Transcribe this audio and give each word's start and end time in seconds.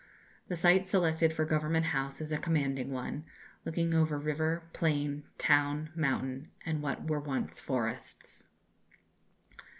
The 0.47 0.55
site 0.55 0.87
selected 0.87 1.31
for 1.31 1.45
Government 1.45 1.85
House 1.85 2.21
is 2.21 2.31
a 2.31 2.39
commanding 2.39 2.89
one, 2.89 3.23
looking 3.65 3.93
over 3.93 4.17
river, 4.17 4.63
plain, 4.73 5.25
town, 5.37 5.91
mountain, 5.93 6.49
and 6.65 6.81
what 6.81 7.07
were 7.07 7.19
once 7.19 7.59
forests.... 7.59 8.45